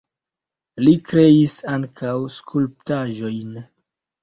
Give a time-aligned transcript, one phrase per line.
[0.87, 3.57] Li kreis ankaŭ skulptaĵojn.